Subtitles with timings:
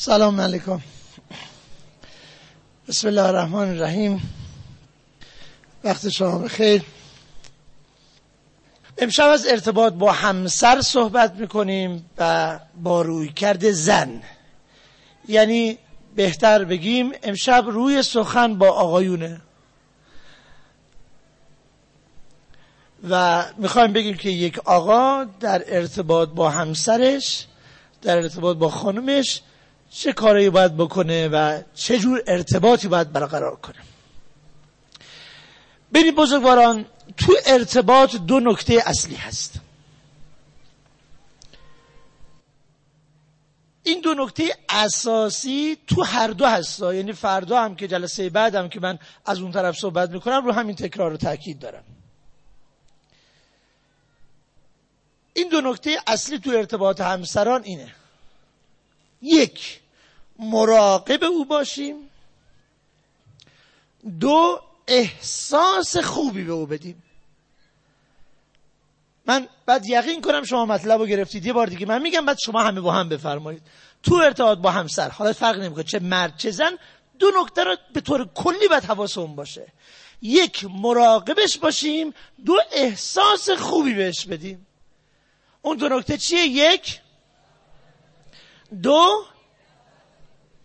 [0.00, 0.80] سلام علیکم.
[2.88, 4.34] بسم الله الرحمن الرحیم.
[5.84, 6.82] وقت شما بخیر.
[8.98, 14.22] امشب از ارتباط با همسر صحبت می‌کنیم و با روی کرده زن.
[15.28, 15.78] یعنی
[16.16, 19.40] بهتر بگیم امشب روی سخن با آقایونه.
[23.10, 27.46] و می‌خوایم بگیم که یک آقا در ارتباط با همسرش
[28.02, 29.42] در ارتباط با خانمش
[29.90, 33.76] چه کاری باید بکنه و چه جور ارتباطی باید برقرار کنه.
[35.94, 36.86] ببینید بزرگواران
[37.16, 39.60] تو ارتباط دو نکته اصلی هست.
[43.82, 48.80] این دو نکته اساسی تو هر دو هستا یعنی فردا هم که جلسه بعدم که
[48.80, 51.84] من از اون طرف صحبت می‌کنم رو همین تکرار رو تاکید دارم.
[55.32, 57.94] این دو نکته اصلی تو ارتباط همسران اینه.
[59.22, 59.80] یک
[60.38, 62.10] مراقب او باشیم.
[64.20, 67.02] دو احساس خوبی به او بدیم.
[69.26, 71.46] من بعد یقین کنم شما مطلب رو گرفتید.
[71.46, 73.62] یه بار دیگه من میگم بعد شما همه با هم بفرمایید.
[74.02, 76.78] تو ارتباط با همسر حالا فرق نمی‌کنه چه مرد چه زن
[77.18, 79.72] دو نکته رو به طور کلی باید حواسمون باشه.
[80.22, 82.14] یک مراقبش باشیم.
[82.44, 84.66] دو احساس خوبی بهش بدیم.
[85.62, 87.00] اون دو نکته چیه؟ یک.
[88.82, 89.24] دو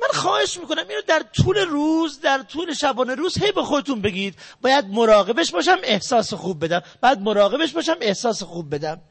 [0.03, 4.35] من خواهش می‌کنم اینو در طول روز در طول شبانه روز هی به خودتون بگید.
[4.61, 6.81] باید مراقبش باشم احساس خوب بدم.
[7.01, 9.01] بعد مراقبش باشم احساس خوب بدم.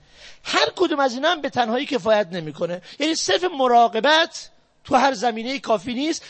[0.44, 2.82] هر کدوم از اینا هم به تنهایی کفایت نمی‌کنه.
[2.98, 4.50] یعنی صرف مراقبت
[4.84, 6.24] تو هر زمینه کافی نیست.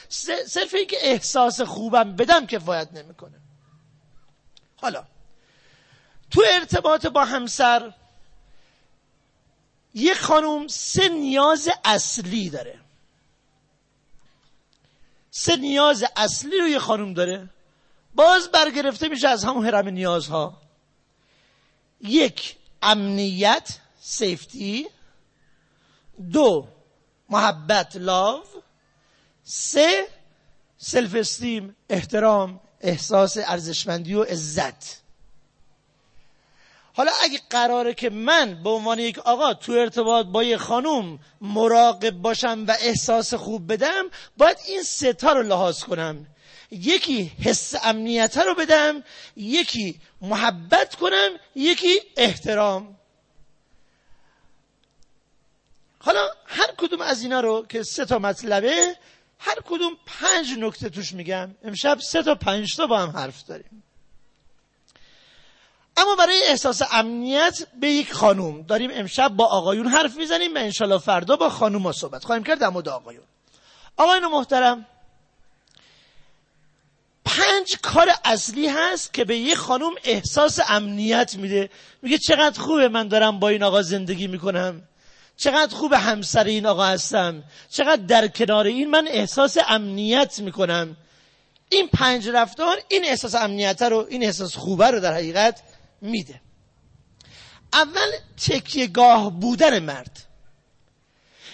[0.47, 3.39] صرف اینکه احساس خوبم بدم کفایت نمی‌کنه.
[4.77, 5.05] حالا
[6.31, 7.93] تو ارتباط با همسر
[9.95, 12.79] یه خانوم سه نیاز اصلی داره.
[15.35, 17.51] سه نیاز اصلی رو یه خانوم داره.
[18.15, 20.61] باز برگرفته میشه از همون حرم نیازها.
[22.01, 24.87] یک امنیت سیفتی.
[26.33, 26.69] دو
[27.31, 28.43] محبت لاو.
[29.45, 30.09] سه
[30.79, 35.02] سلف استیم احترام احساس ارزشمندی و عزت.
[36.95, 42.11] حالا اگه قراره که من به عنوان یک آقا تو ارتباط با یک خانوم مراقب
[42.11, 44.05] باشم و احساس خوب بدم
[44.37, 46.27] باید این ستا رو لحاظ کنم.
[46.71, 49.05] یکی حس امنیت رو بدم
[49.37, 52.97] یکی محبت کنم یکی احترام.
[55.99, 58.97] حالا هر کدوم از اینا رو که سه تا مطلبه
[59.39, 61.55] هر کدوم پنج نکته توش میگم.
[61.65, 63.83] امشب سه تا پنج تا با هم حرف داریم.
[65.97, 68.63] اما برای احساس امنیت به یک خانوم.
[68.63, 72.69] داریم امشب با آقایون حرف می‌زنیم و انشالله فردا با خانوم صحبت خواهیم کرد در
[72.69, 73.25] مورد آقایون.
[73.97, 74.87] آقایون محترم
[77.25, 81.71] پنج کار اصلی هست که به یک خانوم احساس امنیت میده.
[82.03, 84.83] میگه چقدر خوبه من دارم با این آقا زندگی می‌کنم.
[85.37, 87.43] چقدر خوب همسر این آقا هستم.
[87.71, 90.97] چقدر در کنار این من احساس امنیت می‌کنم.
[91.69, 95.63] این پنج رفتار این احساس امنیت رو این احساس خوبه رو در حقیقت
[96.03, 96.41] میده.
[97.73, 98.11] اول
[98.47, 100.19] تکیه گاه بودن مرد.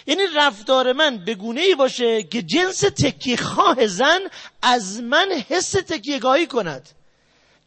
[0.07, 4.19] یعنی رفتار من به ای باشه که جنس تکیه خواه زن
[4.61, 6.89] از من حس تکیه گاهی کند.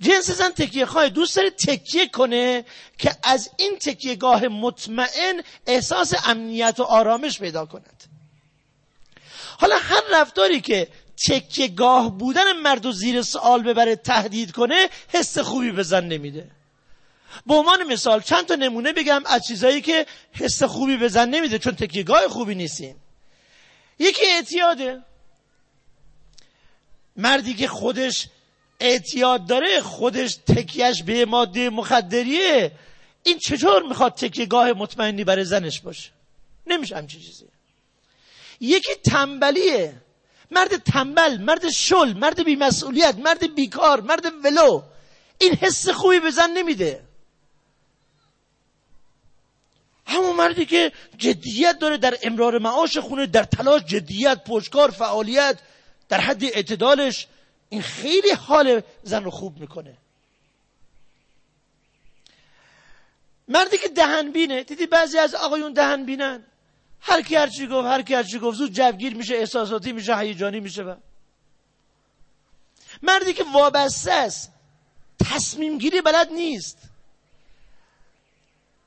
[0.00, 2.64] جنس زن تکیه خواه دوست داره تکیه کنه
[2.98, 8.04] که از این تکیه گاه مطمئن احساس امنیت و آرامش پیدا کند.
[9.60, 10.88] حالا هر رفتاری که
[11.26, 16.50] تکیه گاه بودن مرد و زیر سوال ببره تهدید کنه حس خوبی به زن نمیده.
[17.46, 21.58] به عنوان مثال چند تا نمونه بگم از چیزایی که حس خوبی به زن نمیده
[21.58, 22.96] چون تکیهگاه خوبی نیستیم.
[23.98, 25.02] یکی اعتیاده
[27.16, 28.28] مردی که خودش
[28.80, 32.72] اعتیاد داره خودش تکیهش به ماده مخدریه
[33.22, 36.10] این چطور می‌خواد تکیهگاه مطمئنی برای زنش باشه؟
[36.66, 37.46] نمیشه همچین چیزی.
[38.60, 39.94] یکی تنبلیه.
[40.50, 44.82] مرد تنبل مرد شل مرد بیمسئولیت مرد بیکار مرد ولو.
[45.38, 47.04] این حس خوبی به زن نمیده.
[50.12, 55.58] همون مردی که جدیت داره در امرار معاش خونه در تلاش جدیت پشکار فعالیت
[56.08, 57.26] در حد اعتدالش
[57.68, 59.96] این خیلی حال زن رو خوب می‌کنه.
[63.48, 66.44] مردی که دهن بینه دیدی بعضی از آقایون دهن بینن
[67.00, 70.18] هر کی هر چی گفت هر کی هر چی گفت زود جوگیر میشه احساساتی میشه
[70.18, 70.94] هیجانی میشه و
[73.02, 74.52] مردی که وابسته است
[75.24, 76.91] تصمیم گیری بلد نیست.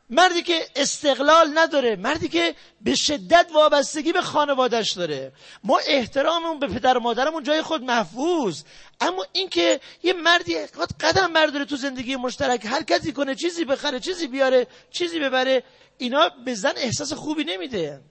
[0.10, 5.32] مردی که استقلال نداره مردی که به شدت وابستگی به خانوادش داره.
[5.64, 8.64] ما احتراممون به پدر و مادرمون جای خود محفوظ.
[9.02, 10.56] اما اینکه یه مردی
[11.00, 15.64] قدم برداره تو زندگی مشترک حرکتی کنه چیزی بخره چیزی بیاره چیزی ببره
[15.98, 18.02] اینا به زن احساس خوبی نمیده.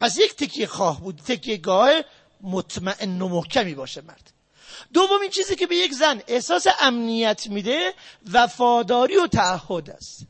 [0.00, 1.90] پس یک تکیه خواه بود تکیه گاه
[2.40, 4.35] مطمئن و محکمی باشه مرد.
[4.92, 7.94] دومین چیزی که به یک زن احساس امنیت میده
[8.32, 10.26] وفاداری و تعهد است.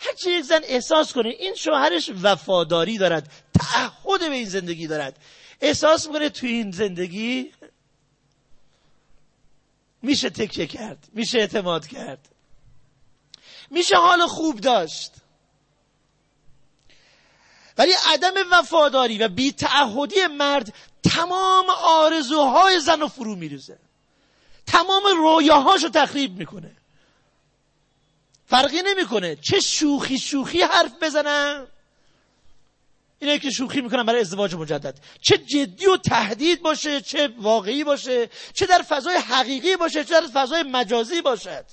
[0.00, 5.16] هرچی یک زن احساس کنه این شوهرش وفاداری دارد تعهد به این زندگی دارد.
[5.60, 7.52] احساس می‌کنه توی این زندگی
[10.02, 12.28] میشه تکیه کرد میشه اعتماد کرد
[13.70, 15.12] میشه حال خوب داشت.
[17.78, 23.78] ولی عدم وفاداری و بیتعهدی مرد تمام آرزوهای زن رو فرو میریزه.
[24.66, 26.76] تمام رویاهاشو تخریب می‌کنه.
[28.46, 29.36] فرقی نمی‌کنه.
[29.36, 31.66] چه شوخی شوخی حرف بزنم.
[33.18, 34.98] اینه که شوخی می‌کنم برای ازدواج مجدد.
[35.20, 40.26] چه جدی و تهدید باشه چه واقعی باشه چه در فضای حقیقی باشه چه در
[40.26, 41.64] فضای مجازی باشد.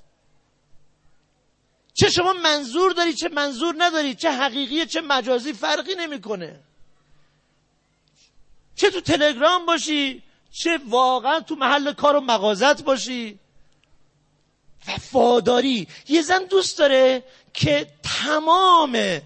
[1.94, 6.60] چه شما منظور داری چه منظور نداری چه حقیقی چه مجازی فرقی نمی‌کنه.
[8.78, 13.40] چه تو تلگرام باشی؟ چه واقعا تو محل کار و مغازت باشی؟
[14.88, 15.88] وفاداری.
[16.08, 19.22] یه زن دوست داره که تمام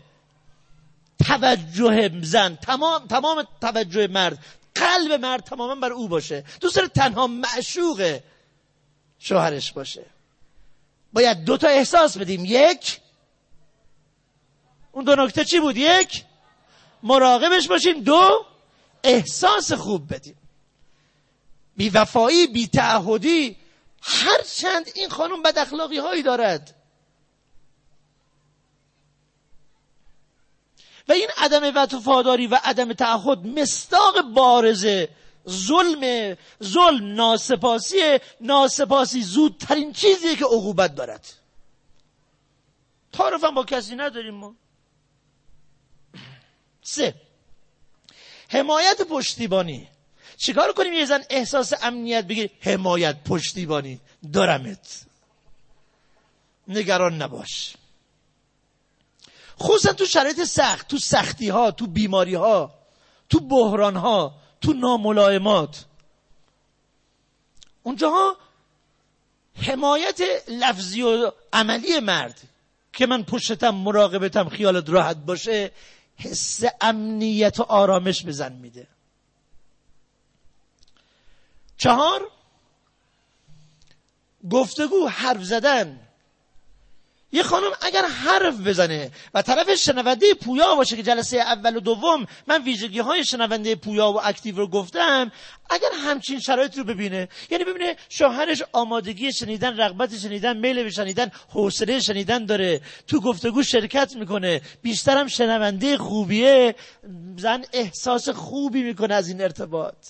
[1.26, 4.38] توجه زن تمام تمام توجه مرد
[4.76, 6.44] قلب مرد تماما بر او باشه.
[6.62, 8.20] دوست داره تنها معشوق
[9.20, 10.06] شوهرش باشه.
[11.14, 12.46] باید دو تا احساس بدیم.
[12.46, 13.00] یک
[14.92, 16.24] اون دو نکته چی بود؟ یک
[17.04, 18.04] مراقبش باشیم.
[18.04, 18.46] دو
[19.04, 20.38] احساس خوب بدیم.
[21.78, 23.58] بی وفایی بی تعهدی
[24.02, 26.76] هرچند این خانم بد اخلاقی هایی دارد.
[31.08, 35.10] و این عدم وفاداری و عدم تعهد مستاق بارزه
[35.50, 41.34] ظلم ظلم ناسپاسی ناسپاسی زودترین چیزیه که عقوبت دارد.
[43.14, 44.56] تعارف با کسی نداریم ما.
[46.82, 47.31] سه.
[48.52, 49.88] حمایت پشتیبانی.
[50.38, 54.00] چیکار کنیم یه زن احساس امنیت بگیر حمایت پشتیبانی.
[54.34, 55.02] دارمت.
[56.68, 57.76] نگران نباش.
[59.60, 62.74] خصوصا تو شرایط سخت تو سختی ها تو بیماری ها
[63.30, 65.86] تو بحران ها تو ناملائمات
[67.84, 68.38] اونجاها
[69.56, 72.42] حمایت لفظی و عملی مرد
[72.94, 75.72] که من پشتم مراقبتم خیالت راحت باشه
[76.22, 78.88] حس امنیت و آرامش بزن میده.
[81.78, 82.32] چهار
[84.50, 86.00] گفتگو حرف زدن.
[87.32, 92.26] یه خانم اگر حرف بزنه و طرف شنونده پویا باشه که جلسه اول و دوم
[92.48, 95.32] من ویژگی های شنونده پویا و اکتیو رو گفتم
[95.70, 101.32] اگر همچین شرایط رو ببینه یعنی ببینه شوهرش آمادگی شنیدن رغبت شنیدن میل به شنیدن
[101.50, 102.82] حوصله شنیدن داره.
[103.08, 104.62] تو گفتگو شرکت می‌کنه.
[104.82, 106.76] بیشترم شنونده خوبیه.
[107.38, 110.08] زن احساس خوبی می‌کنه از این ارتباط.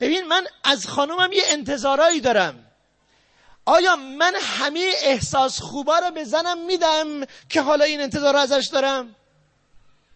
[0.00, 2.73] ببین من از خانومم یه انتظارایی دارم.
[3.64, 9.14] آیا من همه احساس خوبا رو به زنم میدم که حالا این انتظار ازش دارم؟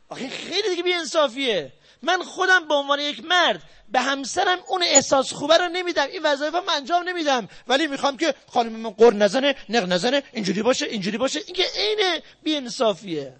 [0.08, 3.62] آخه خیلی دیگه بی انصافیه من خودم به عنوان یک مرد
[3.92, 7.48] به همسرم اون احساس خوبه رو نمیدم این وظایف من انجام نمیدم.
[7.68, 11.40] ولی می‌خوام که خانم من قر نزنه نق نزنه اینجوری باشه اینجوری باشه.
[11.46, 13.32] این که عین بی انصافیه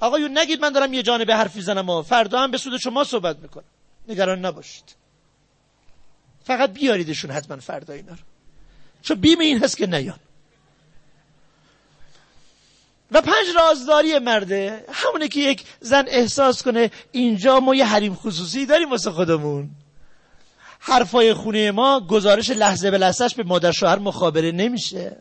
[0.00, 3.36] آقایون نگید من دارم یه جانبه حرفی زنم و فردا هم به سود شما صحبت
[3.38, 3.64] می‌کنم.
[4.08, 4.99] نگران نباشید.
[6.50, 8.18] فقط بیاریدشون حتما فردا اینا رو.
[9.02, 10.18] چون بیم این هست که نیان.
[13.10, 14.84] و پنج رازداری مرده.
[14.92, 19.70] همونه که یک زن احساس کنه اینجا ما یه حریم خصوصی داریم واسه خودمون.
[20.78, 25.16] حرفای خونه ما گزارش لحظه به لحظهش به مادر شوهر مخابره نمیشه.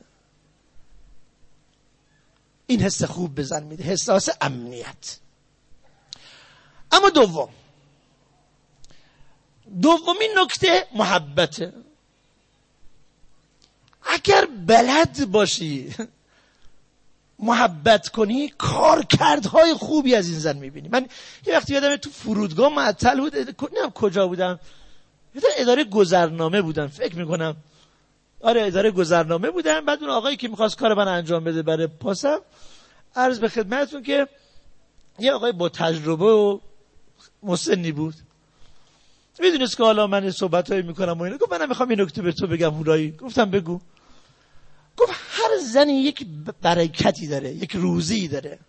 [2.68, 3.84] این حس خوب بزن میده.
[3.84, 5.18] حساس امنیت.
[6.92, 7.50] اما دوم.
[9.82, 11.74] دومین نکته محبته.
[14.04, 15.96] اگر بلد باشی
[17.40, 20.90] محبت کنی کارکردهای خوبی از این زن می‌بینی.
[20.90, 21.08] من
[21.46, 24.60] یه وقتی یادم تو فرودگاه معطل بود نمی‌دونم کجا بودم.
[25.58, 27.56] اداره گذرنامه بودم فکر می‌کنم.
[28.42, 29.86] آره اداره گذرنامه بودم.
[29.86, 32.40] بعد اون آقایی که می‌خواست کار من انجام بده برای پاسم
[33.16, 34.28] عرض به خدمتتون که
[35.20, 36.60] یه آقای با تجربه و
[37.44, 38.16] مسنی بود.
[39.40, 42.32] می‌دونست که حالا من صحبت هایی می‌کنم و اینه گفت منم می‌خوام این نکته به
[42.32, 43.12] تو بگم هورایی.
[43.12, 43.80] گفتم بگو.
[44.98, 46.26] گفت هر زنی یک
[46.62, 48.60] برکتی داره یک روزی داره.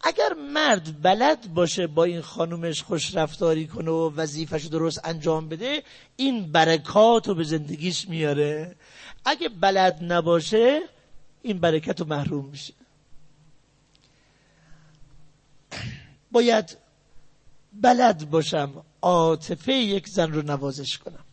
[0.00, 5.82] اگر مرد بلد باشه با این خانومش خوش رفتاری کنه و وظیفش درست انجام بده
[6.16, 8.76] این برکات رو به زندگیش میاره.
[9.24, 10.80] اگه بلد نباشه
[11.42, 12.74] این برکت رو محروم میشه.
[16.32, 16.76] باید
[17.72, 21.24] بلد باشم عاطفه یک زن رو نوازش کنم.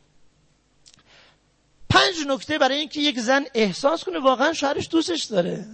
[1.90, 5.66] پنج نکته برای اینکه یک زن احساس کنه واقعا شوهرش دوستش داره.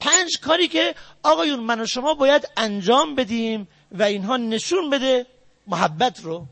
[0.00, 5.26] پنج کاری که آقایون من و شما باید انجام بدیم و اینها نشون بده
[5.66, 6.46] محبت رو.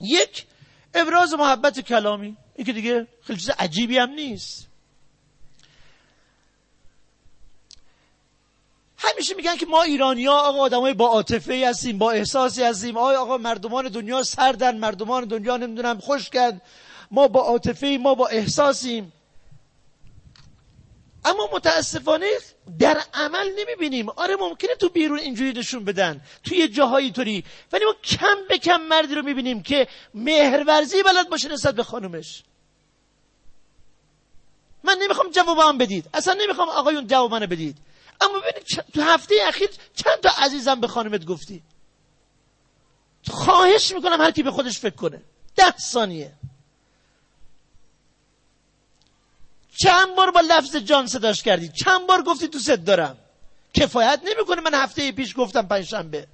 [0.00, 0.46] یک
[0.94, 2.36] ابراز محبت کلامی.
[2.54, 4.67] این که دیگه خیلی چیز عجیبی هم نیست.
[8.98, 12.96] همیشه میگن که ما ایرانی ها آقا آدمای با عاطفه هستیم با احساسی هستیم.
[12.96, 16.60] آقا آقا مردمان دنیا سردن مردمان دنیا نمی‌دونم خوشکن
[17.10, 19.12] ما با عاطفه ما با احساسیم.
[21.24, 22.30] اما متاسفانه
[22.78, 24.08] در عمل نمی‌بینیم.
[24.08, 26.20] آره ممکنه تو بیرون اینجوری نشون بدن.
[26.44, 27.44] توی جاهایی طوری.
[27.72, 32.42] ولی ما کم به کم مردی رو می‌بینیم که مهرورزی بلد باشه نسبت به خانومش.
[34.84, 36.04] من نمی‌خوام جوابم بدید.
[36.14, 37.76] اصلا نمی‌خوام آقایون جواب منو بدید.
[38.20, 41.62] اما ببینید تو هفته اخیر چند تا عزیزم به خانمت گفتی؟
[43.30, 45.22] خواهش می‌کنم هر کی به خودش فکر کنه.
[45.56, 46.32] ده ثانیه.
[49.76, 53.18] چند بار با لفظ جان صداش کردی؟ چند بار گفتی دوست دارم؟
[53.74, 56.26] کفایت نمی‌کنه من هفته پیش گفتم پنجشنبه.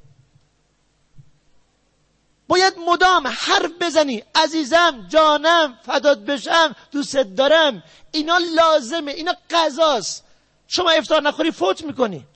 [2.48, 4.24] باید مدام حرف بزنی.
[4.34, 7.82] عزیزم جانم فداد بشم دوست دارم.
[8.12, 10.24] اینا لازمه اینا قضاست.
[10.68, 12.26] شما افتار نخوری فوت می‌کنی.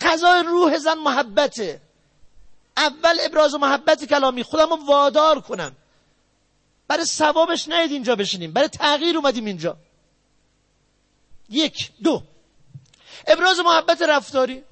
[0.00, 1.80] قضای روح زن محبته.
[2.76, 4.42] اول ابراز محبت کلامی.
[4.42, 5.76] خودم رو وادار کنم.
[6.88, 8.52] برای ثوابش نهید اینجا بشینیم.
[8.52, 9.76] برای تغییر اومدیم اینجا.
[11.48, 12.22] یک دو.
[13.26, 14.64] ابراز محبت رفتاری.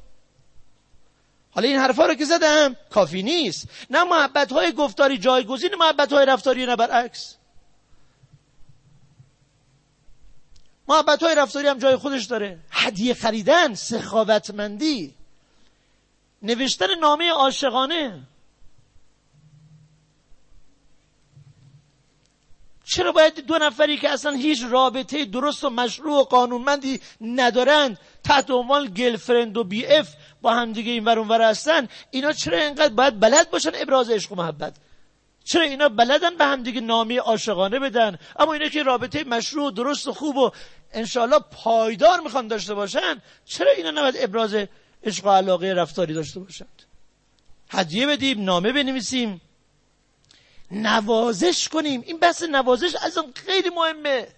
[1.51, 3.69] حالا این حرفا رو که زدم کافی نیست.
[3.91, 7.37] نه محبت های گفتاری جایگزین محبت های رفتاری نه برعکس
[10.93, 12.59] محبت های رفتاری هم جای خودش داره.
[12.71, 15.15] هدیه خریدن سخاوتمندی.
[16.43, 18.23] نوشتن نامه عاشقانه.
[22.85, 28.51] چرا باید دو نفری که اصلا هیچ رابطه درست و مشروع و قانونمندی ندارند تحت
[28.51, 30.09] عنوان گلفرند و بی اف
[30.43, 34.75] با همدیگه این ورون هستن اینا چرا اینقدر باید بلد باشن ابراز عشق و محبت؟
[35.45, 40.13] چرا اینا بلدن به همدیگه نامی عاشقانه بدن؟ اما اینا که رابطه مشروع درست و
[40.13, 40.51] خوب و
[40.93, 44.57] انشالله پایدار می‌خوان داشته باشن چرا اینا نباید ابراز
[45.05, 46.83] عشق و علاقه رفتاری داشته باشند؟
[47.71, 49.41] هدیه بدیم نامه بنویسیم.
[50.71, 52.03] نوازش کنیم.
[52.07, 54.29] این بحث نوازش از اون خیلی مهمه.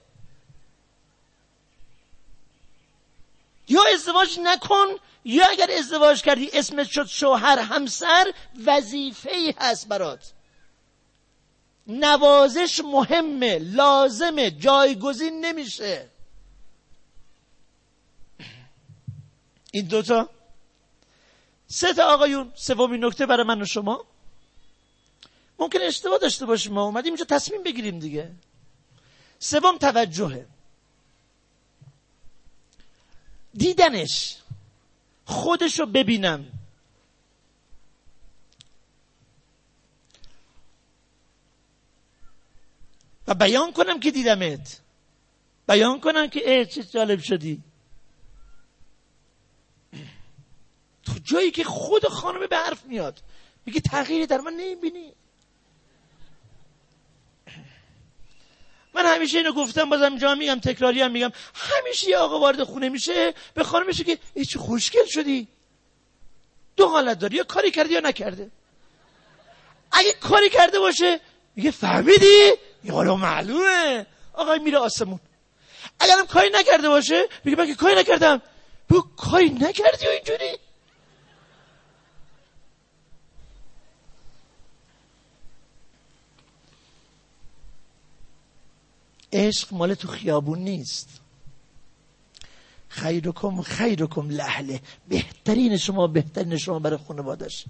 [3.69, 4.87] یا ازدواج نکن
[5.25, 8.33] یا اگر ازدواج کردی اسمت شد شوهر همسر
[8.67, 10.34] وظیفه ای هست برات.
[11.87, 16.09] نوازش مهمه لازمه جایگزین نمیشه.
[19.73, 20.29] این دوتا.
[21.67, 24.05] سه تا آقایون سومین نکته برای من و شما.
[25.59, 28.31] ممکن اشتباه داشته باشیم ما اومدیم اینجا تصمیم بگیریم دیگه.
[29.39, 30.47] سوم توجهه.
[33.55, 34.37] دیدنش.
[35.25, 36.64] خودش رو ببینم.
[43.29, 44.81] و بیان کنم که دیدمت.
[45.69, 47.63] بیان کنم که ای چه جالب شدی.
[51.07, 53.23] تو جایی که خود خانم به حرف میاد
[53.67, 55.13] میگه تغییری در من نمی‌بینی.
[58.95, 61.33] من همیشه اینو گفتم بازم جا میگم تکراری هم میگم.
[61.55, 65.49] همیشه یه آقا وارد خونه میشه به خانم میشه که ای چه خوشگل شدی.
[66.77, 68.51] دو حالت داری یا کاری کرده یا نکرده.
[69.93, 71.21] اگه کاری کرده باشه
[71.57, 72.53] میگه فهمیدی؟
[72.85, 74.07] یا حالا معلومه.
[74.33, 75.21] آقای میره آسمون.
[76.01, 78.43] اگرم کاری نکرده باشه میگه من که کاری نکردم؟
[78.91, 80.59] بگو کاری نکردی و اینجوری؟
[89.33, 91.09] عشق مال تو خیابون نیست.
[92.89, 94.81] خیرکم خیرکم لحله.
[95.09, 97.65] بهترین شما بهترین شما برای خانوادش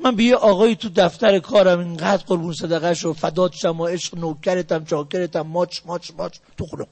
[0.00, 4.84] من به یه آقایی تو دفتر کارم اینقدر قربون صدقه شو فدات شما عشق نوکرتم
[4.84, 6.86] چاکرتم ماچ ماچ ماچ تو خونه.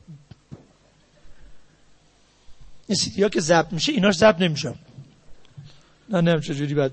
[2.87, 4.75] این سیدی ها که ضبط میشه ایناش ضبط نمیشه
[6.09, 6.93] نه نمیم چجوری بد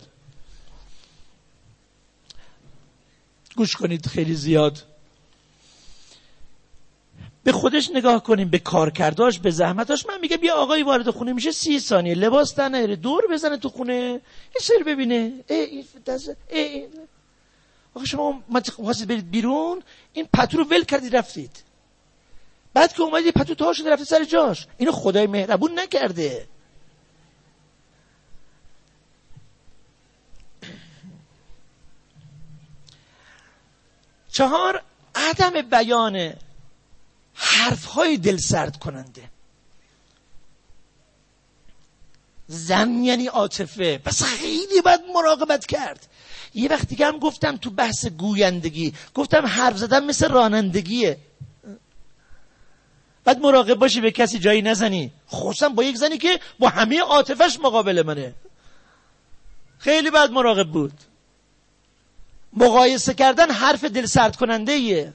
[3.56, 4.93] گوش کنید خیلی زیاد.
[7.44, 10.06] به خودش نگاه کنیم به کارکرداش به زحمتاش.
[10.06, 12.16] من میگم یه آقایی وارد خونه میشه سی ثانیه.
[12.16, 14.22] لباس تنه دور بزنه تو خونه.
[14.56, 15.34] یه سر ببینه.
[15.48, 15.84] ای
[16.50, 16.88] ای
[17.96, 18.44] آقا شما
[18.76, 19.84] خواستید برید بیرون
[20.14, 21.64] این پتو رو ول کردید رفتید.
[22.74, 24.68] بعد که اومدید پتو تا شده رفته سر جاش.
[24.78, 26.48] اینو خدای مهربون نکرده.
[34.32, 34.82] چهار
[35.16, 36.34] عدم بیان
[37.34, 39.30] حرف های دل سرد کننده.
[42.48, 43.98] زن یعنی عاطفه.
[43.98, 46.08] پس خیلی باید مراقبت کرد.
[46.54, 51.18] یه وقت دیگه هم گفتم تو بحث گویندگی گفتم حرف زدن مثل رانندگیه.
[53.24, 55.12] بعد مراقب باشی به کسی جایی نزنی.
[55.32, 58.34] خصوصا با یک زنی که با همه عاطفش مقابل منه.
[59.78, 60.94] خیلی بعد مراقب بود.
[62.54, 65.14] مقایسه کردن حرف دل سرد کننده ایه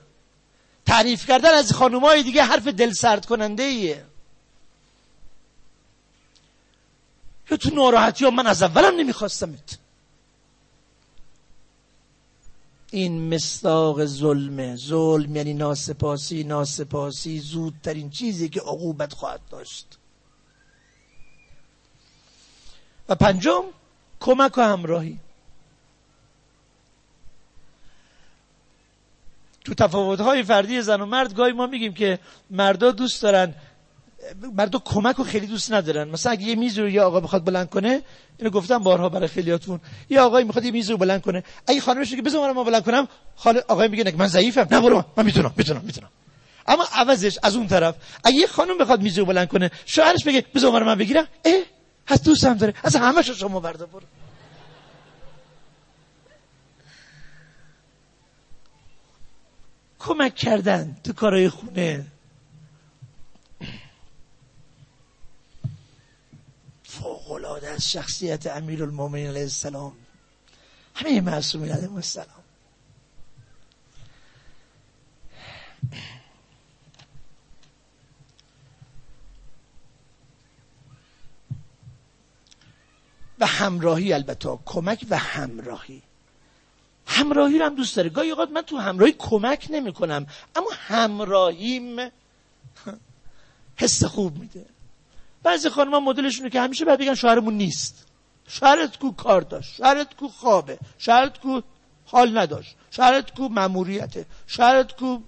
[0.88, 4.04] تعریف کردن از خانومای دیگه حرف دل سرد کننده ایه
[7.50, 9.78] یا تو ناراحتی من از اولم نمیخواستمت
[12.90, 14.76] این مستاق ظلمه.
[14.76, 19.87] ظلم یعنی ناسپاسی ناسپاسی زودترین چیزی که عقوبت خواهد داشت.
[23.09, 23.64] و پنجم
[24.21, 25.18] کمک و همراهی.
[29.65, 32.19] تو تفاوت‌های فردی زن و مرد گاهی ما میگیم که
[32.50, 33.55] مردا دوست دارن
[34.55, 36.09] مردا کمک رو خیلی دوست ندارن.
[36.09, 38.03] مثلا اگه یه میز رو یه آقا بخواد بلند کنه
[38.38, 39.81] اینو گفتم بارها برای خیلیاتون.
[40.11, 41.43] یه آقایی می‌خواد یه میز رو بلند کنه.
[41.67, 44.67] اگه خانمش که بذار من بلند کنم خاله آقای میگه من ضعیفم.
[44.71, 46.09] نه برو من می‌تونم می‌تونم می‌تونم.
[46.67, 47.95] اما عوضش از اون طرف.
[48.25, 51.27] اگه یه خانم بخواد میز رو بلند کنه شوهرش بگه بذار من بگیرم.
[51.45, 51.62] اه
[52.09, 52.75] هست دوستم داره.
[52.83, 54.03] از همه شما بردا برو.
[59.99, 62.07] کمک کردن تو کارهای خونه.
[66.85, 69.92] فوقلاده از شخصیت امیر المومنین علیه السلام.
[70.94, 72.38] همه معصومین علیه السلام.
[83.40, 86.03] و همراهی البته کمک و همراهی.
[87.18, 88.09] همراهی رو هم دوست داره.
[88.09, 90.26] گاهی اوقات من تو همراهی کمک نمی کنم
[90.57, 91.96] اما همراهیم
[93.81, 94.66] حس خوب میده.
[95.42, 98.07] بعضی خانم مدلشونه که همیشه باید بگن شوهرمون نیست.
[98.48, 101.61] شوهرت کو کار داشت شوهرت کو خوابه شوهرت کو
[102.04, 105.18] حال نداشت شوهرت کو مموریته شوهرت کو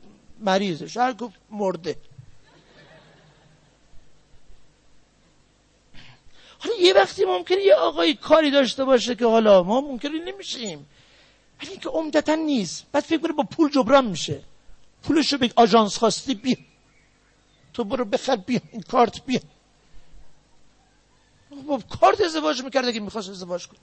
[0.40, 1.96] مریضه شوهرت کو مرده.
[6.58, 10.86] حالا یه وقتی ممکنه یه آقای کاری داشته باشه که حالا ما ممکنه نمیشیم.
[11.60, 12.86] ولی اینکه عمدتا نیست.
[12.92, 14.42] بعد فکر کنه با پول جبران میشه.
[15.02, 16.56] پولشو به آژانس خواستی بیا.
[17.74, 18.60] تو برو بخر بیا.
[18.72, 19.40] این کارت بیا.
[21.66, 23.78] با کارت ازدواج می‌کرد که می‌خواست ازدواج کنه.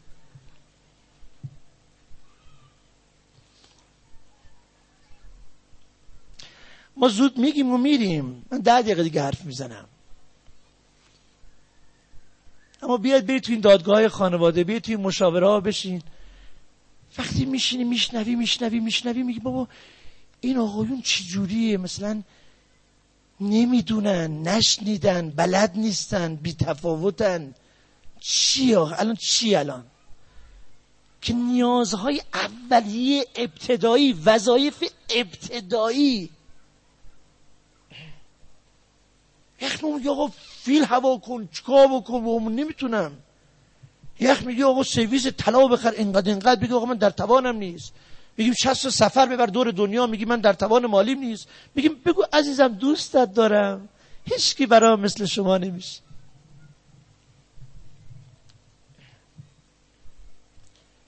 [6.98, 8.46] ما زود میگیم و میریم.
[8.52, 9.86] من ده دقیقه دیگه حرف می‌زنم.
[12.82, 16.04] اما بیاید برید تو این دادگاه خانواده بیاید تو این مشاوره ها بشین.
[17.18, 19.68] وقتی میشینی میشنوی میشنوی میشنوی میگی بابا
[20.42, 22.24] این آقایون چجوریه؟ مثلا
[23.42, 27.54] نمی‌دونن نشنیدن بلد نیستن بی تفاوتن
[28.20, 29.86] چی الان چی الان؟
[31.22, 36.30] که نیازهای اولیه ابتدایی وظایف ابتدایی.
[39.84, 40.28] میگه آقا
[40.62, 43.12] فیل هوا کن چکا بکن؟ و نمی‌تونم.
[44.20, 46.62] یخ میگه آقا سرویس طلا بخر اینقدر اینقدر.
[46.62, 47.94] بگه آقا من در توانم نیست.
[48.38, 50.08] میگیم 60 سفر ببر دور دنیا.
[50.08, 51.48] میگی من در توان مالیم نیست.
[51.76, 53.90] میگیم بگو عزیزم دوستت دارم.
[54.26, 56.02] هیچکی برای مثل شما نمیشه.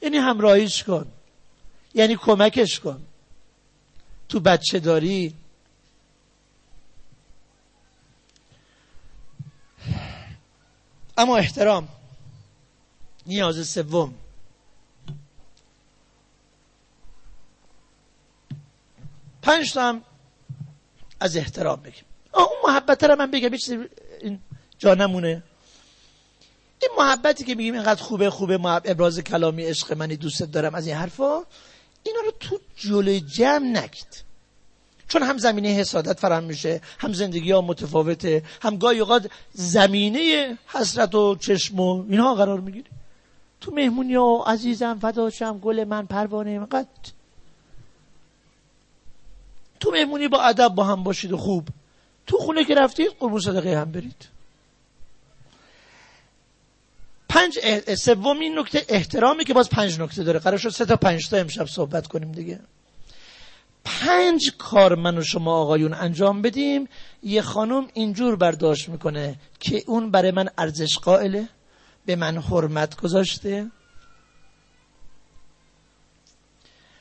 [0.02, 1.06] یعنی همراهیش کن.
[1.94, 3.02] یعنی کمکش کن.
[4.30, 5.34] تو بچه داری.
[11.18, 11.88] اما احترام.
[13.28, 14.14] نیاز سوم.
[19.42, 20.04] پنج تا هم
[21.20, 22.04] از احترام بگیم.
[22.34, 23.50] اون محبت رو من بگم
[24.22, 24.40] این
[24.80, 25.44] جا نمونه.
[26.82, 30.96] این محبتی که میگیم اینقدر خوبه خوبه ابراز کلامی عشق منی دوستت دارم از این
[30.96, 31.44] حرفا
[32.04, 34.24] اینا رو تو جلوی جمع نکید
[35.08, 41.16] چون هم زمینه حسادت فراهم میشه هم زندگی ها متفاوته هم گاهی اوقات زمینه حسرت
[41.16, 42.88] و چشم و اینها قرار می‌گیره.
[43.62, 46.86] تو مهمونی ها عزیزم فداشم گل من پروانه من
[49.80, 51.68] تو مهمونی با ادب با هم باشید و خوب.
[52.28, 54.28] تو خونه که رفتید قربون صدقه هم برید.
[57.30, 57.60] پنج
[57.96, 60.40] سومین نکته احترامی که باز پنج نکته داره.
[60.40, 62.60] قرار شد سه تا پنج تا امشب صحبت کنیم دیگه.
[63.86, 66.90] پنج کار من و شما آقایون انجام بدیم.
[67.24, 71.48] یه خانم اینجور برداشت می‌کنه که اون برای من ارزش قائله.
[72.10, 73.72] به من حرمت گذاشته.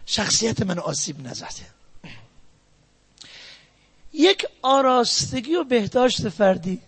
[0.07, 1.67] شخصیت من آسیب نزده.
[4.13, 6.81] یک آراستگی و بهداشت فردی.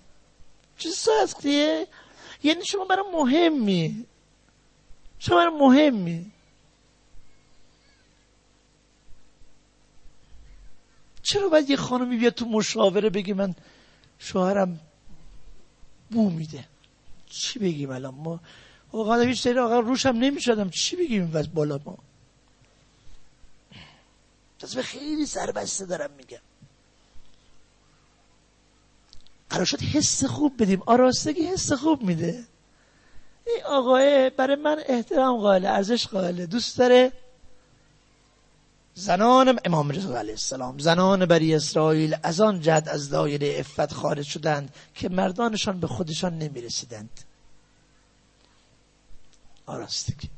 [0.78, 1.86] چه سختیه
[2.42, 4.06] یعنی شما برای مهمی.
[5.18, 6.32] شما برای مهمی.
[11.22, 13.54] چرا باید یه خانمی بیاد تو مشاوره بگی من
[14.18, 14.80] شوهرم
[16.10, 16.64] بو میده؟
[17.30, 18.40] چی بگیم الان؟ ما
[18.92, 20.70] آقا هیچ سری آقا روشم نمی‌شدم.
[20.70, 21.98] چی بگیم وز بالا ما؟
[24.74, 26.38] به خیلی سربسته دارم میگم.
[29.50, 30.82] قرار شد حس خوب بدیم.
[30.86, 32.44] آراستگی حس خوب میده.
[33.46, 37.12] این آقای برای من احترام قائله ارزش قائله دوست داره.
[38.94, 44.26] زنان امام رضا علیه السلام زنان بری اسرائیل از آن جد از دایره افت خارج
[44.26, 47.20] شدند که مردانشان به خودشان نمی‌رسیدند.
[49.66, 50.30] آراستگی.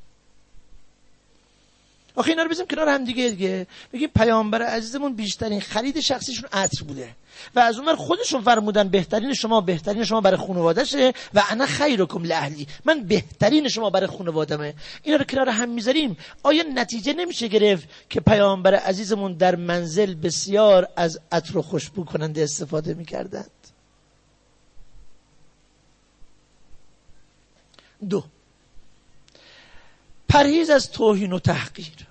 [2.16, 3.66] آخه اینا رو بزنیم کنار هم دیگه دیگه.
[3.92, 7.09] بگیم پیامبر عزیزمون بیشترین خرید شخصیشون عطر بوده.
[7.55, 12.66] و از اونور خودشون فرمودن بهترین شما بهترین شما برای خانوادهشه و انا خیرکم لاهلی
[12.85, 14.75] من بهترین شما برای خانوادمه.
[15.03, 16.16] اینا رو کنار هم می‌ذاریم.
[16.42, 22.42] آیا نتیجه نمیشه گرفت که پیامبر عزیزمون در منزل بسیار از عطر و خوشبو کننده
[22.42, 23.51] استفاده می‌کردند؟
[28.09, 28.25] دو.
[30.33, 32.07] پرهیز از توهین و تحقیر.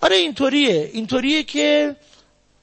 [0.00, 0.90] آره اینطوریه.
[0.92, 1.96] اینطوریه که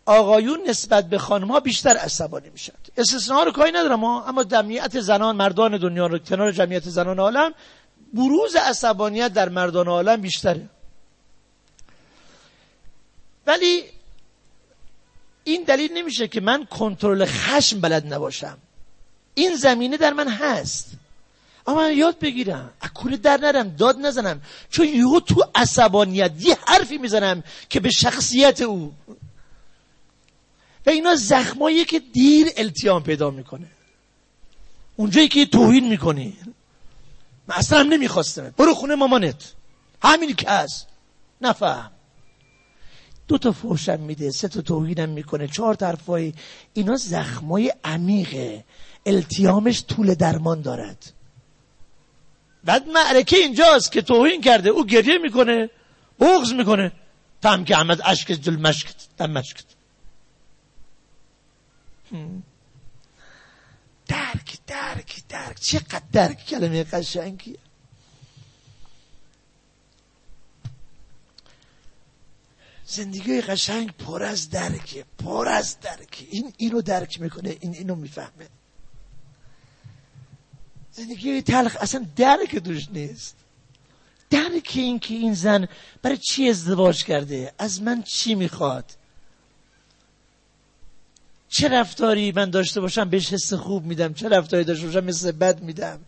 [0.06, 5.36] آقایون نسبت به خانم ها بیشتر عصبانی می‌شد استثناء رو کاری ندارم اما جمعیت زنان
[5.36, 7.54] مردان دنیا رو کنار جمعیت زنان عالم
[8.13, 10.69] بروز عصبانیت در مردان عالم بیشتره.
[13.47, 13.84] ولی
[15.43, 18.58] این دلیل نمیشه که من کنترل خشم بلد نباشم.
[19.34, 20.91] این زمینه در من هست.
[21.75, 22.69] من یاد بگیرم.
[22.82, 24.41] اکول در نرم داد نزنم.
[24.69, 28.93] چون یهو تو عصبانیت یه حرفی می‌زنم که به شخصیت او.
[30.86, 33.67] و اینا زخمایی که دیر التیام پیدا می‌کنه.
[34.95, 36.38] اونجایی که توهین می‌کنی.
[37.47, 38.53] من اصلا هم نمی‌خواستم.
[38.58, 39.53] برو خونه مامانت.
[40.01, 40.88] همین هست.
[41.41, 41.91] نفهم.
[43.27, 46.34] دو تا فوشم میده سه تا توهینم می‌کنه چهار طرفای
[46.73, 48.63] اینا زخمای عمیقه.
[49.05, 51.13] التیامش طول درمان دارد.
[52.63, 54.69] بعد معرکه اینجاست که توهین کرده.
[54.69, 55.69] او گریه می‌کنه
[56.19, 56.91] بغض می‌کنه.
[57.41, 59.65] تم که احمد اشک جل مشکت دم مشکت
[64.07, 65.59] درک درک درک.
[65.59, 67.57] چقدر درک کلمه قشنگیه.
[72.85, 76.25] زندگی قشنگ پر از درکه پر از درکه.
[76.29, 78.47] این اینو درک می‌کنه این اینو می‌فهمه.
[80.91, 83.36] زندگی تلخ اصلا درک دوش نیست.
[84.30, 85.67] درک این که این زن
[86.02, 88.86] برای چی ازدواج کرده؟ از من چی می‌خواد؟
[91.49, 95.62] چه رفتاری من داشته باشم بهش حس خوب میدم چه رفتاری داشته باشم مثل بد
[95.62, 95.99] میدم؟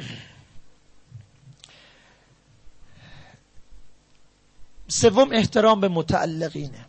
[4.88, 6.87] سوم احترام به متعلقینه.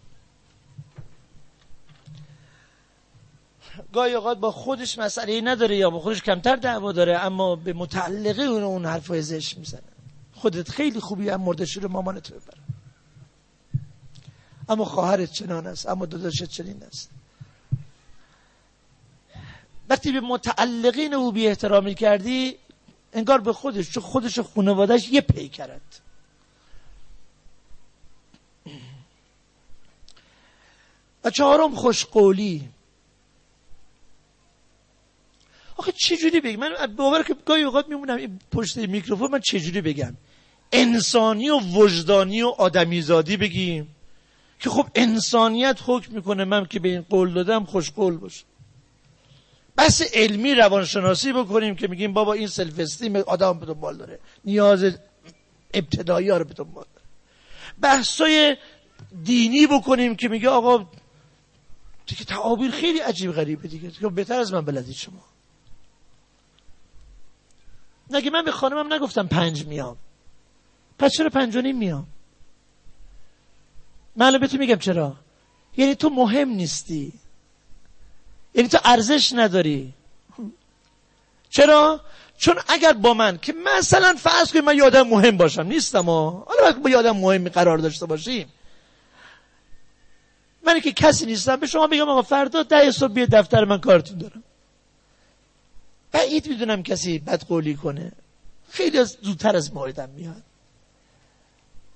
[3.94, 8.44] گاهی اوقات با خودش مسئله نداره یا با خودش کمتر دعوا داره اما به متعلقه
[8.44, 9.82] اون اون حرفای زشت می‌زنه.
[10.34, 12.54] خودت خیلی خوبی هم مرد شور مامانت ببر.
[14.70, 17.10] اما خواهرت چنان است اما داداشت چنین است.
[19.90, 22.56] وقتی به متعلقین او بی احترامی کردی
[23.14, 25.82] انگار به خودش چون خودش و خانوادش یه پی کرد
[31.24, 32.70] و چهارم خوش‌قولی.
[35.80, 40.18] آخه چجوری بگم من باور که گاهی اوقات میمونم پشت میکروفون من چجوری بگم؟
[40.72, 43.96] انسانی و وجدانی و آدمیزادی بگیم
[44.60, 48.44] که خب انسانیت حکم می‌کنه من که به این قول دادم خوش قول باشه.
[49.78, 54.98] بحث علمی روانشناسی بکنیم که میگیم بابا این self-esteem آدم به دنبال داره نیاز
[55.74, 57.08] ابتدایی ها رو به دنبال داره.
[57.82, 58.58] بحثای
[59.24, 60.86] دینی بکنیم که میگه آقا
[62.06, 65.29] دیگه تعابیر خیلی عجیب غریبه دیگه بهتر از من بلدید شما.
[68.10, 69.98] نگه من به خانمم نگفتم پنج میام؟
[71.00, 72.08] پس چرا پنج و نیم میام؟
[74.16, 75.16] من به تو میگم چرا؟
[75.78, 77.14] یعنی تو مهم نیستی.
[78.54, 79.94] یعنی تو ارزش نداری.
[81.50, 82.02] چرا؟
[82.38, 86.48] چون اگر با من که مثلا فرض کنیم من یادم مهم باشم نیستم ها.
[86.48, 88.54] حالا با یادم مهمی قرار داشته باشیم.
[90.64, 94.18] من که کسی نیستم به شما میگم آقا فردا ده صبح بیا دفتر من کارتون
[94.18, 94.44] دارم.
[96.12, 98.12] بعید می‌دونم کسی بدقولی کنه.
[98.70, 100.44] خیلی از زودتر از موعدم میاد.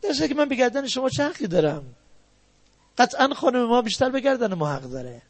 [0.02, 1.84] درسته که من بگردن شما چه حقی دارم؟
[2.98, 5.22] قطعا خانم ما بیشتر بگردن ما حق داره.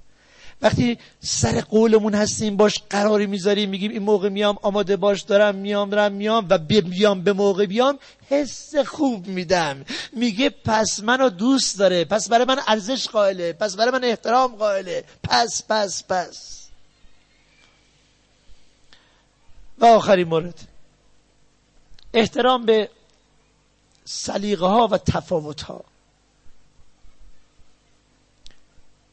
[0.62, 5.90] وقتی سر قولمون هستیم باش قراری می‌ذاریم میگیم این موقع میام آماده باش دارم میام
[5.90, 9.86] دارم میام و بیام به موقع بیام حس خوب میدم.
[10.14, 12.06] میگه پس منو دوست داره.
[12.06, 13.54] پس برای من ارزش قائله.
[13.54, 15.04] پس برای من احترام قائله.
[15.24, 16.63] پس پس پس.
[19.78, 20.68] و آخرین مورد.
[22.14, 22.90] احترام به
[24.06, 25.84] سلیقه ها و تفاوت ها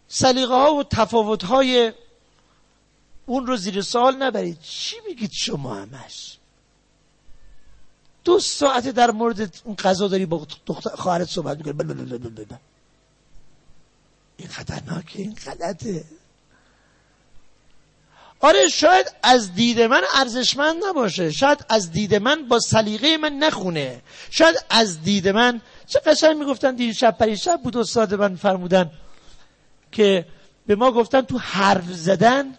[0.08, 1.92] سلیقه ها و تفاوت های
[3.26, 4.60] اون رو زیر سوال نبرید.
[4.60, 6.38] چی میگید شما همش؟
[8.24, 12.46] دو ساعت در مورد اون قضا داری با دختر خواهرت صحبت می‌کنی.
[14.36, 16.04] این خطرناکه این غلطه.
[18.40, 21.31] آره شاید از دید من ارزشمند نباشه.
[21.31, 24.03] شاید از دید من با سلیقه من نخونه.
[24.31, 28.90] شاید از دید من چه قشنگ می‌گفتن دیر شب پریشب بود استاد من فرمودن
[29.92, 30.26] که
[30.66, 32.55] به ما گفتن تو حرف زدن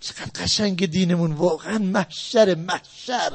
[0.00, 3.32] چقدر قشنگ دینمون واقعا محشر محشر.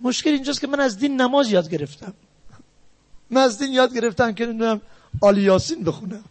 [0.00, 2.14] مشکل اینجاست که من از دین نماز یاد گرفتم.
[3.30, 4.80] من از دین یاد گرفتم که نمی‌دونم
[5.20, 6.24] آلی یاسین بخونم.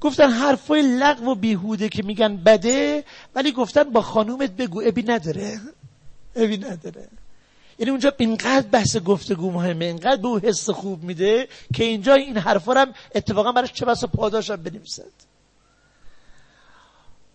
[0.00, 5.60] گفتن حرفای لغو و بیهوده که میگن بده ولی گفتن با خانومت بگو ابی نداره.
[6.36, 7.08] ابی نداره.
[7.78, 12.38] یعنی اونجا اینقدر بحث گفتگو مهمه اینقدر به او حس خوب میده که اینجا این
[12.38, 14.08] حرفا هم اتفاقا براش چه بسا
[14.48, 15.30] هم بنویسد.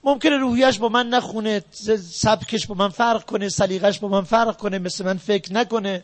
[0.04, 1.64] ممکنه روحیش با من نخونه
[2.12, 6.04] سبکش با من فرق کنه سلیقش با من فرق کنه مثل من فکر نکنه.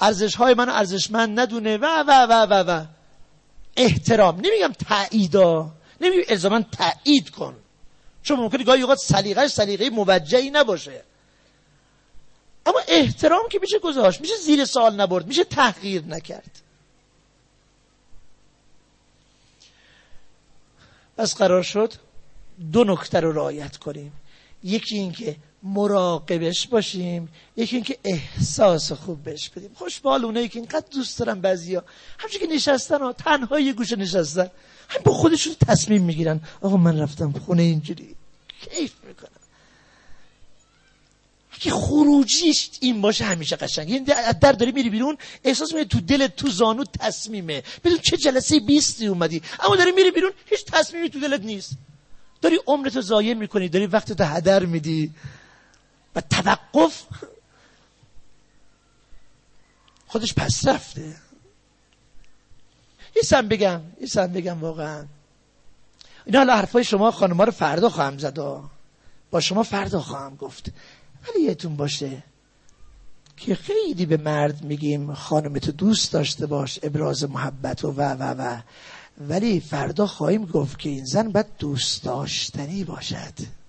[0.00, 1.76] ارزش های من ارزشمند ندونه.
[1.76, 2.84] و و و و و.
[3.76, 4.36] احترام.
[4.36, 5.70] نمیگم تعییدا
[6.00, 7.56] نمیگم الزاما تایید کن.
[8.22, 11.02] چون ممکنه گاهی اوقات سلیقش سلیقه موجهی نباشه.
[12.66, 16.60] اما احترام که میشه گذاشت میشه زیر سال نبرد میشه تحقیر نکرد.
[21.16, 21.92] پس قرار شد
[22.72, 24.12] دو نکته رو رعایت کنیم.
[24.64, 27.28] یکی اینکه مراقبش باشیم.
[27.56, 29.70] یکی اینکه احساس خوب بهش بدیم.
[29.74, 31.84] خوش اونایی که اینقدر دوست دارن بعضیا
[32.18, 34.50] همچون که نشستن و تنها یه گوشه نشستن.
[34.88, 36.40] هم با خودشون تصمیم می‌گیرن.
[36.60, 38.14] آقا من رفتم خونه اینجوری.
[38.60, 39.30] کیف می‌کنم.
[41.60, 43.90] که خروجیش این باشه همیشه قشنگ.
[43.90, 44.04] این
[44.40, 47.62] در داری میری بیرون احساس می‌کنی تو دلت تو زانو تصمیمه.
[47.84, 49.42] بدون چه جلسه بیستی اومدی.
[49.60, 51.72] اما داری میری بیرون هیچ تصمیمی تو دلت نیست.
[52.40, 55.12] داری عمرتو ضایع می‌کنی داری وقتتو هدر میدی.
[56.16, 57.06] و توقف.
[60.06, 61.16] خودش پس رفته.
[63.16, 65.06] یه سم بگم یه سم بگم واقعا.
[66.24, 68.38] اینا حالا حرفای شما خانمها رو فردا خواهم زد
[69.30, 70.72] با شما فردا خواهم گفت.
[71.28, 72.22] ولی یهتون باشه
[73.36, 78.60] که خیلی به مرد میگیم خانمتو دوست داشته باش ابراز محبت و و و و.
[79.28, 83.59] ولی فردا خواهیم گفت که این زن باید دوست داشتنی باشد.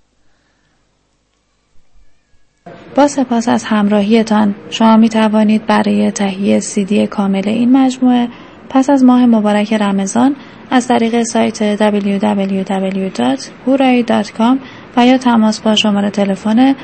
[2.96, 8.28] با سپاس از همراهیتان شما می توانید برای تهیه سیدی کامل این مجموعه
[8.70, 10.36] پس از ماه مبارک رمضان
[10.72, 12.20] از طریق سایت www.hurai.com
[14.98, 16.76] و یا تماس با شماره تلفن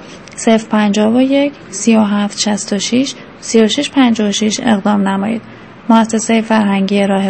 [0.48, 5.42] 051 3766 3656 اقدام نمایید.
[5.90, 7.26] مؤسسه فرهنگی راه